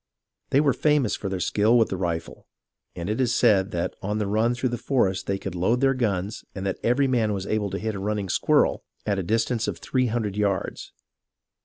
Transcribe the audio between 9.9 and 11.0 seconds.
hundred yards.